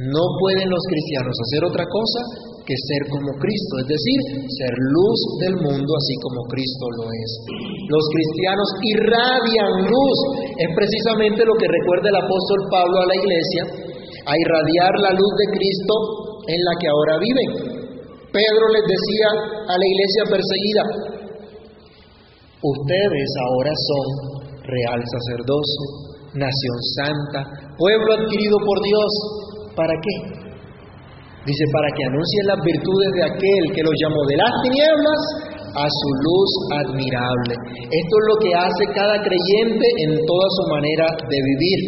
[0.00, 2.20] no pueden los cristianos hacer otra cosa
[2.64, 7.30] que ser como Cristo, es decir, ser luz del mundo así como Cristo lo es.
[7.90, 10.18] Los cristianos irradian luz,
[10.56, 13.62] es precisamente lo que recuerda el apóstol Pablo a la iglesia,
[14.24, 15.94] a irradiar la luz de Cristo
[16.48, 17.50] en la que ahora viven.
[18.30, 19.28] Pedro les decía
[19.68, 20.84] a la iglesia perseguida,
[22.62, 24.06] ustedes ahora son
[24.64, 25.82] real sacerdocio,
[26.38, 27.40] nación santa,
[27.76, 29.49] pueblo adquirido por Dios,
[29.80, 30.16] ¿para qué?
[31.48, 35.20] Dice, para que anuncien las virtudes de aquel que los llamó de las tinieblas
[35.72, 36.50] a su luz
[36.84, 37.54] admirable.
[37.88, 41.80] Esto es lo que hace cada creyente en toda su manera de vivir.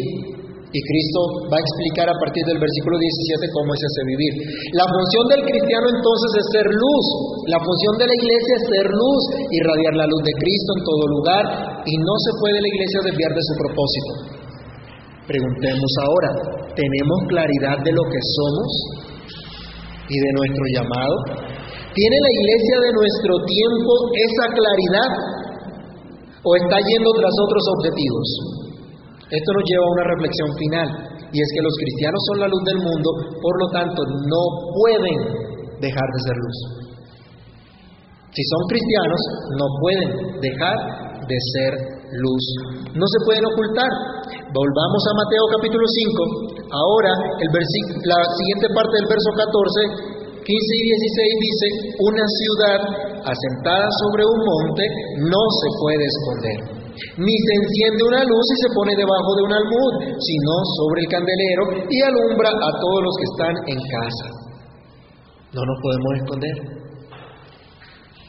[0.73, 1.19] Y Cristo
[1.53, 4.33] va a explicar a partir del versículo 17 cómo es ese vivir.
[4.73, 7.05] La función del cristiano entonces es ser luz.
[7.45, 9.21] La función de la iglesia es ser luz,
[9.53, 11.43] irradiar la luz de Cristo en todo lugar.
[11.85, 14.11] Y no se puede la iglesia desviar de su propósito.
[15.29, 19.03] Preguntemos ahora, ¿tenemos claridad de lo que somos?
[20.09, 21.15] y de nuestro llamado?
[21.93, 25.11] ¿Tiene la iglesia de nuestro tiempo esa claridad
[26.43, 28.27] o está yendo tras otros objetivos?
[29.29, 30.87] Esto nos lleva a una reflexión final
[31.33, 33.09] y es que los cristianos son la luz del mundo,
[33.41, 34.43] por lo tanto no
[34.77, 35.17] pueden
[35.81, 36.57] dejar de ser luz.
[38.33, 39.21] Si son cristianos,
[39.57, 40.09] no pueden
[40.41, 40.77] dejar
[41.21, 41.71] de ser
[42.17, 42.43] luz.
[42.97, 43.89] No se pueden ocultar.
[44.53, 46.61] Volvamos a Mateo capítulo 5.
[46.69, 52.79] Ahora la siguiente parte del verso 14, 15 y 16 dice, una ciudad
[53.33, 54.85] asentada sobre un monte
[55.25, 56.57] no se puede esconder.
[57.17, 61.09] Ni se enciende una luz y se pone debajo de un almud, sino sobre el
[61.09, 64.27] candelero y alumbra a todos los que están en casa.
[65.49, 66.55] No nos podemos esconder.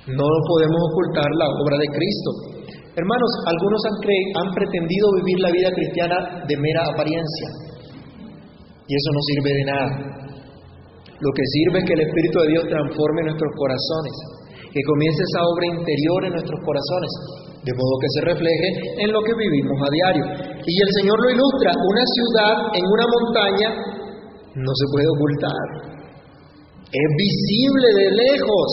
[0.09, 2.54] No podemos ocultar la obra de Cristo.
[2.95, 3.97] Hermanos, algunos han,
[4.39, 7.49] han pretendido vivir la vida cristiana de mera apariencia
[8.87, 9.89] y eso no sirve de nada.
[11.19, 14.15] Lo que sirve es que el Espíritu de Dios transforme nuestros corazones
[14.75, 17.11] que comience esa obra interior en nuestros corazones,
[17.63, 18.69] de modo que se refleje
[19.07, 20.25] en lo que vivimos a diario.
[20.67, 23.69] Y el Señor lo ilustra, una ciudad en una montaña
[24.55, 25.95] no se puede ocultar,
[26.95, 28.71] es visible de lejos,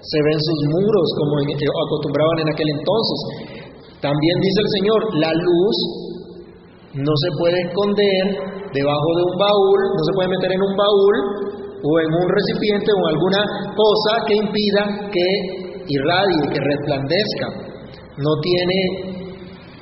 [0.00, 3.18] se ven sus muros como acostumbraban en aquel entonces.
[4.00, 5.76] También dice el Señor, la luz
[6.94, 8.22] no se puede esconder
[8.72, 11.14] debajo de un baúl, no se puede meter en un baúl
[11.82, 13.42] o en un recipiente o en alguna
[13.74, 15.26] cosa que impida que
[15.88, 17.46] irradie, que resplandezca.
[18.18, 18.78] No tiene,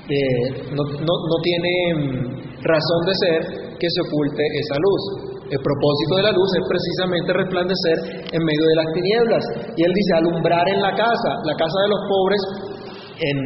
[0.08, 3.40] eh, no, no tiene mm, razón de ser
[3.78, 5.35] que se oculte esa luz.
[5.46, 7.96] El propósito de la luz es precisamente resplandecer
[8.34, 9.42] en medio de las tinieblas.
[9.78, 12.40] Y él dice, alumbrar en la casa, la casa de los pobres,
[13.22, 13.38] en,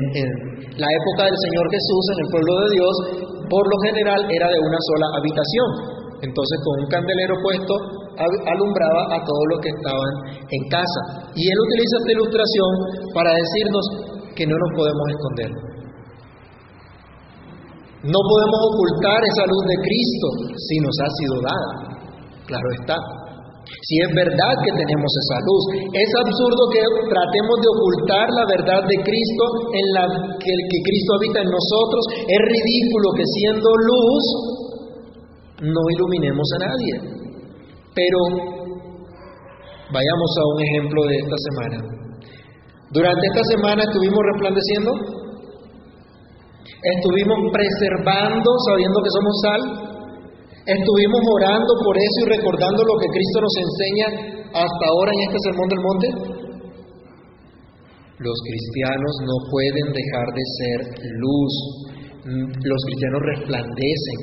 [0.80, 2.94] la época del Señor Jesús, en el pueblo de Dios,
[3.52, 5.68] por lo general era de una sola habitación.
[6.24, 7.74] Entonces con un candelero puesto
[8.16, 10.12] alumbraba a todos los que estaban
[10.48, 11.00] en casa.
[11.36, 12.70] Y él utiliza esta ilustración
[13.12, 13.84] para decirnos
[14.36, 15.69] que no nos podemos esconder.
[18.00, 21.70] No podemos ocultar esa luz de Cristo si nos ha sido dada.
[22.48, 22.96] Claro está.
[23.70, 26.82] Si es verdad que tenemos esa luz, es absurdo que
[27.12, 29.44] tratemos de ocultar la verdad de Cristo
[29.76, 30.04] en la
[30.40, 32.02] que, Cristo habita en nosotros.
[32.24, 34.24] Es ridículo que siendo luz
[35.60, 36.94] no iluminemos a nadie.
[37.92, 38.18] Pero
[39.92, 41.78] vayamos a un ejemplo de esta semana.
[42.90, 45.19] Durante esta semana estuvimos resplandeciendo,
[46.80, 49.62] estuvimos preservando, sabiendo que somos sal,
[50.64, 54.06] estuvimos orando por eso y recordando lo que Cristo nos enseña
[54.54, 56.08] hasta ahora en este Sermón del Monte.
[58.20, 60.78] Los cristianos no pueden dejar de ser
[61.24, 61.54] luz.
[62.68, 64.18] Los cristianos resplandecen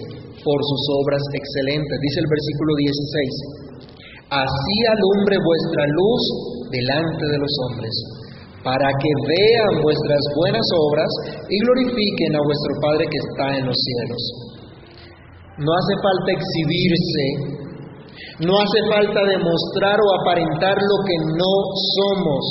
[0.46, 1.98] por sus obras excelentes.
[1.98, 6.22] Dice el versículo 16, así alumbre vuestra luz
[6.70, 7.94] delante de los hombres,
[8.68, 11.08] para que vean vuestras buenas obras
[11.48, 14.22] y glorifiquen a vuestro Padre que está en los cielos.
[15.64, 17.26] No hace falta exhibirse,
[18.44, 21.54] no hace falta demostrar o aparentar lo que no
[21.96, 22.44] somos,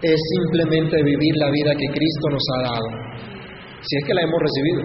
[0.00, 2.86] es simplemente vivir la vida que Cristo nos ha dado,
[3.84, 4.80] si es que la hemos recibido.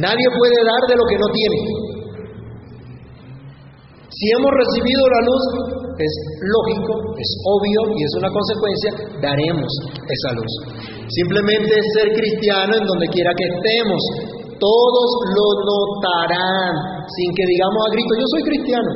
[0.00, 1.93] Nadie puede dar de lo que no tiene.
[4.14, 5.42] Si hemos recibido la luz,
[5.98, 9.70] es lógico, es obvio y es una consecuencia, daremos
[10.06, 10.52] esa luz.
[11.10, 14.00] Simplemente es ser cristiano en donde quiera que estemos.
[14.58, 16.74] Todos lo notarán
[17.10, 18.90] sin que digamos a grito, yo soy cristiano.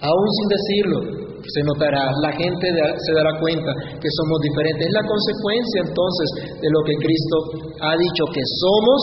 [0.00, 4.84] Aún sin decirlo, se notará, la gente se dará cuenta que somos diferentes.
[4.84, 6.28] Es la consecuencia entonces
[6.60, 7.36] de lo que Cristo
[7.80, 9.00] ha dicho que somos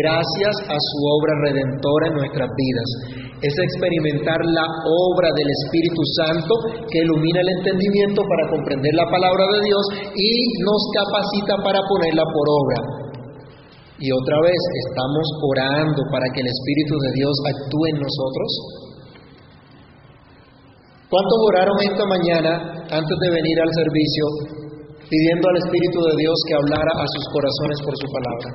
[0.00, 2.88] gracias a su obra redentora en nuestras vidas.
[3.44, 6.52] Es experimentar la obra del Espíritu Santo
[6.88, 9.84] que ilumina el entendimiento para comprender la palabra de Dios
[10.16, 10.30] y
[10.64, 13.04] nos capacita para ponerla por obra.
[14.00, 18.83] Y otra vez, ¿estamos orando para que el Espíritu de Dios actúe en nosotros?
[21.14, 22.52] ¿Cuántos oraron esta mañana
[22.90, 24.24] antes de venir al servicio
[25.06, 28.48] pidiendo al Espíritu de Dios que hablara a sus corazones por su palabra?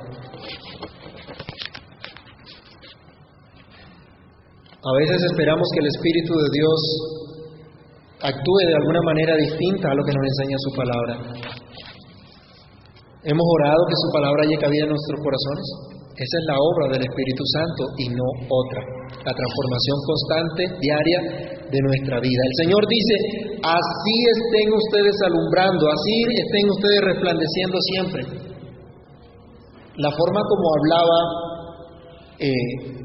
[4.76, 6.80] A veces esperamos que el Espíritu de Dios
[8.28, 11.12] actúe de alguna manera distinta a lo que nos enseña su palabra.
[13.24, 15.96] ¿Hemos orado que su palabra haya cabida en nuestros corazones?
[16.12, 18.80] Esa es la obra del Espíritu Santo y no otra.
[19.24, 22.42] La transformación constante, diaria de nuestra vida.
[22.44, 23.14] El Señor dice,
[23.62, 28.20] así estén ustedes alumbrando, así estén ustedes resplandeciendo siempre.
[29.96, 31.18] La forma como hablaba
[32.40, 33.00] eh,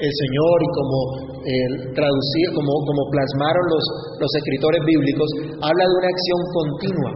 [0.00, 0.98] el Señor y como
[1.44, 3.84] eh, traducía, como, como plasmaron los,
[4.18, 5.28] los escritores bíblicos,
[5.60, 7.12] habla de una acción continua,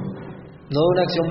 [0.68, 1.26] no de una acción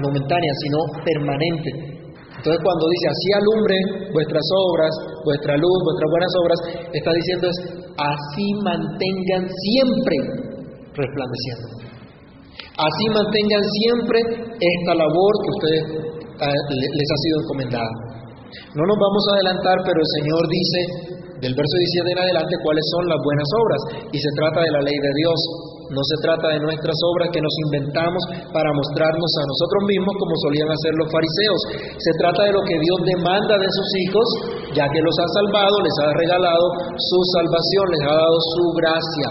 [0.00, 1.98] momentánea, sino permanente.
[2.38, 3.84] Entonces cuando dice, así alumbren
[4.14, 4.92] vuestras obras,
[5.26, 6.58] vuestra luz, vuestras buenas obras,
[6.94, 7.58] está diciendo es,
[7.98, 10.16] así mantengan siempre
[10.94, 11.66] resplandeciendo.
[12.78, 14.18] Así mantengan siempre
[14.54, 15.82] esta labor que ustedes
[16.40, 17.92] ah, les ha sido encomendada.
[18.74, 20.80] No nos vamos a adelantar, pero el Señor dice
[21.42, 23.80] del verso 17 en adelante cuáles son las buenas obras
[24.10, 25.38] y se trata de la ley de Dios.
[25.88, 28.22] No se trata de nuestras obras que nos inventamos
[28.52, 31.60] para mostrarnos a nosotros mismos como solían hacer los fariseos.
[31.96, 34.26] Se trata de lo que Dios demanda de sus hijos,
[34.76, 39.28] ya que los ha salvado, les ha regalado su salvación, les ha dado su gracia.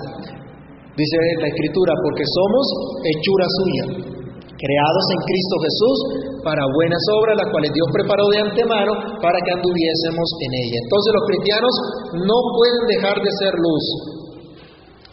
[0.98, 2.66] Dice la Escritura, porque somos
[3.06, 3.86] hechura suya,
[4.58, 5.98] creados en Cristo Jesús
[6.42, 10.78] para buenas obras, las cuales Dios preparó de antemano para que anduviésemos en ella.
[10.90, 11.74] Entonces los cristianos
[12.26, 13.86] no pueden dejar de ser luz,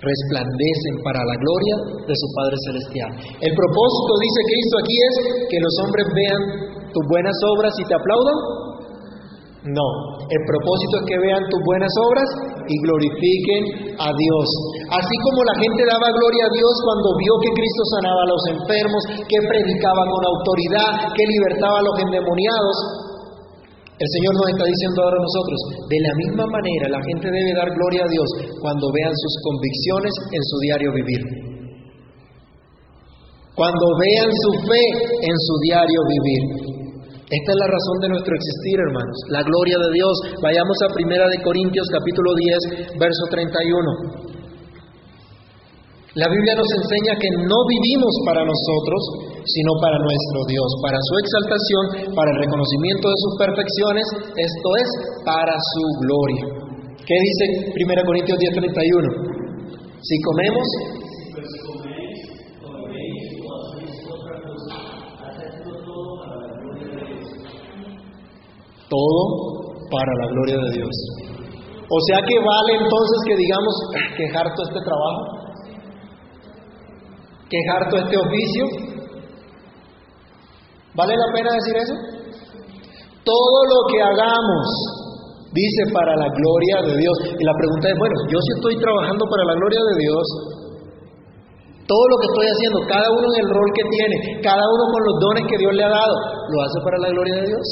[0.05, 3.11] resplandecen para la gloria de su Padre Celestial.
[3.41, 5.15] El propósito, dice Cristo aquí, es
[5.49, 6.41] que los hombres vean
[6.93, 8.39] tus buenas obras y te aplaudan.
[9.65, 9.89] No,
[10.29, 12.29] el propósito es que vean tus buenas obras
[12.69, 14.47] y glorifiquen a Dios.
[14.93, 18.43] Así como la gente daba gloria a Dios cuando vio que Cristo sanaba a los
[18.61, 22.77] enfermos, que predicaba con autoridad, que libertaba a los endemoniados,
[23.95, 27.55] el Señor nos está diciendo ahora a nosotros, de la misma manera la gente debe
[27.55, 28.29] dar gloria a Dios
[28.59, 31.23] cuando vean sus convicciones en su diario vivir.
[33.55, 34.83] Cuando vean su fe
[35.31, 36.43] en su diario vivir.
[37.23, 40.15] Esta es la razón de nuestro existir, hermanos, la gloria de Dios.
[40.43, 44.35] Vayamos a Primera de Corintios capítulo 10, verso 31.
[46.15, 51.15] La Biblia nos enseña que no vivimos para nosotros, sino para nuestro Dios, para su
[51.19, 54.89] exaltación, para el reconocimiento de sus perfecciones, esto es,
[55.27, 56.45] para su gloria.
[57.03, 59.11] ¿Qué dice 1 Corintios 10:31?
[60.07, 60.67] Si comemos,
[68.87, 69.19] todo
[69.91, 70.95] para la gloria de Dios.
[71.91, 73.75] O sea que vale entonces que digamos,
[74.17, 75.44] que harto este trabajo,
[77.49, 78.65] que es harto este oficio.
[80.95, 81.95] ¿Vale la pena decir eso?
[83.25, 84.67] Todo lo que hagamos,
[85.53, 87.17] dice, para la gloria de Dios.
[87.35, 90.25] Y la pregunta es, bueno, yo sí estoy trabajando para la gloria de Dios.
[91.85, 95.03] Todo lo que estoy haciendo, cada uno en el rol que tiene, cada uno con
[95.05, 96.15] los dones que Dios le ha dado,
[96.49, 97.67] ¿lo hace para la gloria de Dios?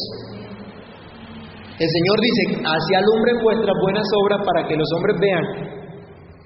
[1.81, 5.82] El Señor dice, así alumbren vuestras buenas obras para que los hombres vean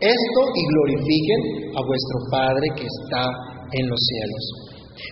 [0.01, 1.40] esto y glorifiquen
[1.72, 3.24] a vuestro Padre que está
[3.72, 4.44] en los cielos.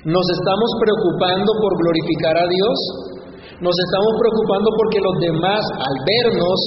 [0.04, 2.76] ¿Nos estamos preocupando por glorificar a Dios?
[3.60, 6.58] ¿Nos estamos preocupando porque los demás al vernos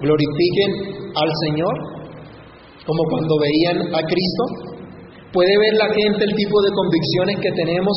[0.00, 0.70] glorifiquen
[1.16, 1.74] al Señor?
[2.84, 4.44] Como cuando veían a Cristo.
[5.32, 7.94] ¿Puede ver la gente el tipo de convicciones que tenemos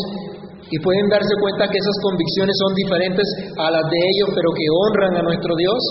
[0.72, 3.28] y pueden darse cuenta que esas convicciones son diferentes
[3.60, 5.82] a las de ellos, pero que honran a nuestro Dios?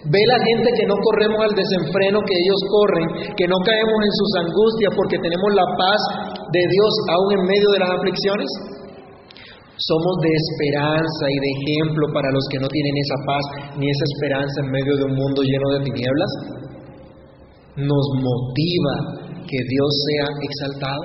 [0.00, 4.14] Ve la gente que no corremos al desenfreno que ellos corren, que no caemos en
[4.16, 6.00] sus angustias porque tenemos la paz
[6.56, 8.48] de Dios aún en medio de las aflicciones.
[9.76, 13.44] Somos de esperanza y de ejemplo para los que no tienen esa paz
[13.76, 16.32] ni esa esperanza en medio de un mundo lleno de tinieblas.
[17.76, 18.96] Nos motiva
[19.44, 21.04] que Dios sea exaltado.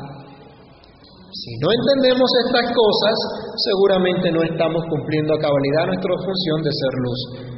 [1.35, 3.15] Si no entendemos estas cosas,
[3.59, 7.55] seguramente no estamos cumpliendo a cabalidad nuestra función de ser luz.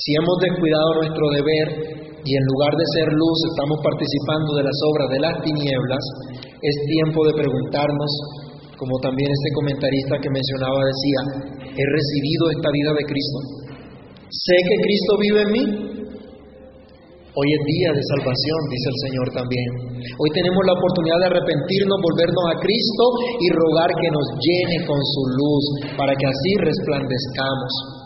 [0.00, 1.68] Si hemos descuidado nuestro deber
[2.24, 6.04] y en lugar de ser luz estamos participando de las obras de las tinieblas,
[6.40, 8.12] es tiempo de preguntarnos,
[8.80, 11.20] como también este comentarista que mencionaba decía,
[11.68, 13.38] ¿he recibido esta vida de Cristo?
[14.24, 15.64] ¿Sé que Cristo vive en mí?
[17.36, 19.68] Hoy es día de salvación, dice el Señor también.
[20.16, 23.04] Hoy tenemos la oportunidad de arrepentirnos, volvernos a Cristo
[23.36, 27.99] y rogar que nos llene con su luz para que así resplandezcamos.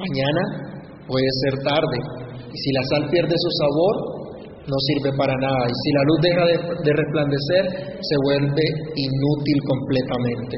[0.00, 0.42] Mañana
[1.04, 1.98] puede ser tarde
[2.48, 3.94] y si la sal pierde su sabor,
[4.64, 5.62] no sirve para nada.
[5.68, 6.44] Y si la luz deja
[6.80, 7.64] de, resplandecer,
[8.00, 8.64] se vuelve
[8.96, 10.56] inútil completamente.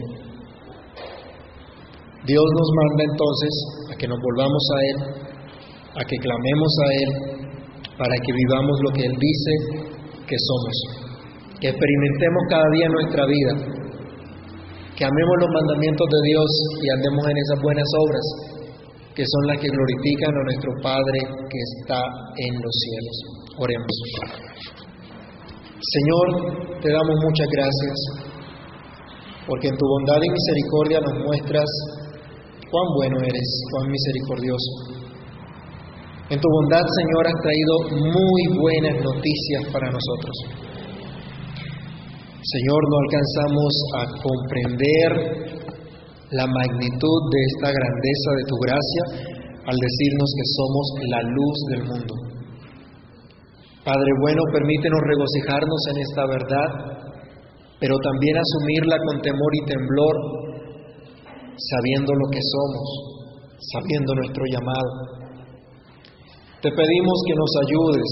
[2.23, 3.53] Dios nos manda entonces
[3.91, 4.97] a que nos volvamos a Él,
[5.91, 7.11] a que clamemos a Él,
[7.99, 9.53] para que vivamos lo que Él dice
[10.23, 10.77] que somos,
[11.59, 13.53] que experimentemos cada día nuestra vida,
[14.95, 18.53] que amemos los mandamientos de Dios y andemos en esas buenas obras
[19.15, 22.01] que son las que glorifican a nuestro Padre que está
[22.37, 23.17] en los cielos.
[23.59, 23.97] Oremos.
[25.83, 27.97] Señor, te damos muchas gracias,
[29.47, 31.69] porque en tu bondad y misericordia nos muestras
[32.71, 34.93] cuán bueno eres, cuán misericordioso.
[36.31, 37.75] En tu bondad, Señor, has traído
[38.09, 40.37] muy buenas noticias para nosotros.
[42.41, 45.62] Señor, no alcanzamos a comprender
[46.33, 49.05] la magnitud de esta grandeza de tu gracia
[49.69, 52.15] al decirnos que somos la luz del mundo.
[53.85, 56.69] Padre bueno, permítenos regocijarnos en esta verdad,
[57.81, 60.17] pero también asumirla con temor y temblor,
[61.59, 62.87] sabiendo lo que somos,
[63.75, 64.91] sabiendo nuestro llamado.
[66.63, 68.11] Te pedimos que nos ayudes,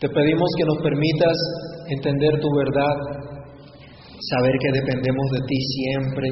[0.00, 1.36] te pedimos que nos permitas
[1.88, 3.31] entender tu verdad,
[4.30, 6.26] saber que dependemos de ti siempre,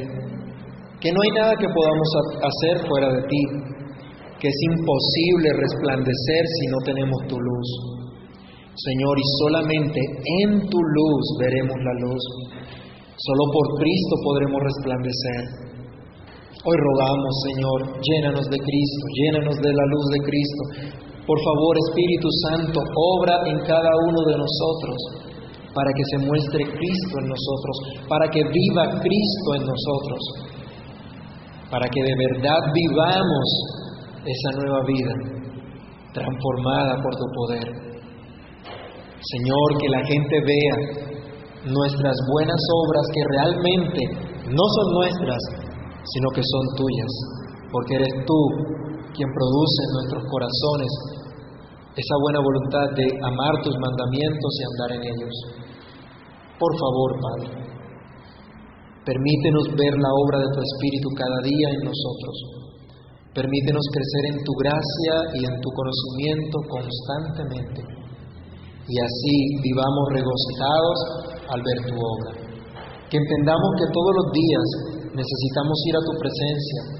[1.01, 3.43] que no hay nada que podamos hacer fuera de ti,
[4.38, 7.68] que es imposible resplandecer si no tenemos tu luz.
[8.74, 10.01] Señor, y solamente
[10.45, 12.24] en tu luz veremos la luz.
[13.16, 15.43] Solo por Cristo podremos resplandecer.
[16.64, 20.62] Hoy rogamos, Señor, llénanos de Cristo, llénanos de la luz de Cristo,
[21.26, 25.30] Por favor, Espíritu Santo, obra en cada uno de nosotros
[25.74, 27.74] para que se muestre Cristo en nosotros,
[28.08, 30.20] para que viva Cristo en nosotros,
[31.70, 33.46] para que de verdad vivamos
[34.26, 35.14] esa nueva vida
[36.12, 37.66] transformada por tu poder.
[39.20, 40.76] Señor, que la gente vea
[41.66, 44.00] nuestras buenas obras que realmente
[44.50, 45.42] no son nuestras,
[46.04, 47.12] sino que son tuyas,
[47.70, 48.40] porque eres tú
[49.14, 51.19] quien produce en nuestros corazones
[51.97, 55.34] esa buena voluntad de amar tus mandamientos y andar en ellos.
[56.55, 57.51] Por favor, Padre,
[59.03, 62.34] permítenos ver la obra de tu Espíritu cada día en nosotros.
[63.34, 67.80] Permítenos crecer en tu gracia y en tu conocimiento constantemente.
[68.86, 70.99] Y así vivamos regocijados
[71.47, 72.32] al ver tu obra.
[73.11, 74.66] Que entendamos que todos los días
[75.14, 76.99] necesitamos ir a tu presencia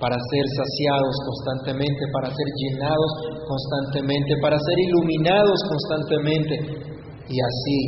[0.00, 3.10] para ser saciados constantemente, para ser llenados
[3.46, 6.54] constantemente, para ser iluminados constantemente
[7.28, 7.78] y así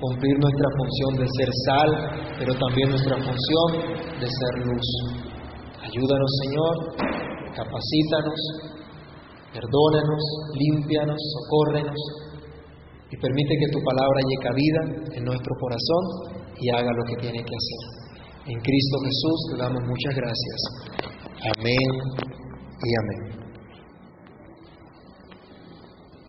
[0.00, 1.90] cumplir nuestra función de ser sal,
[2.38, 3.68] pero también nuestra función
[4.20, 4.88] de ser luz.
[5.86, 6.74] Ayúdanos, Señor,
[7.54, 8.40] capacítanos,
[9.54, 10.22] perdónanos,
[10.52, 12.00] límpianos, socórrenos
[13.10, 14.80] y permite que tu palabra llegue cabida
[15.16, 18.06] en nuestro corazón y haga lo que tiene que hacer.
[18.46, 20.95] En Cristo Jesús te damos muchas gracias.
[21.54, 21.78] Amén
[22.82, 23.45] y amén.